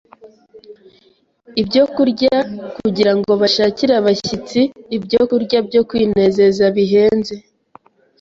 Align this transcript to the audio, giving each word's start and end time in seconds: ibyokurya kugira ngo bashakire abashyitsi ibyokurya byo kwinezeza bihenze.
ibyokurya 1.61 2.35
kugira 2.77 3.11
ngo 3.17 3.31
bashakire 3.41 3.93
abashyitsi 3.99 4.59
ibyokurya 4.97 5.57
byo 5.67 5.81
kwinezeza 5.89 6.63
bihenze. 6.75 7.35